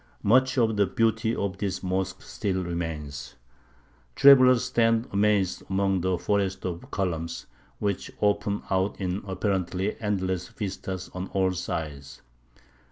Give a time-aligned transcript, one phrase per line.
[0.23, 3.35] Much of the beauty of this mosque still remains.
[4.15, 7.45] Travellers stand amazed among the forest of columns,
[7.77, 12.23] which open out in apparently endless vistas on all sides.